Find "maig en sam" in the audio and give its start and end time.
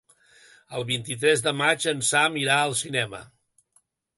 1.59-2.41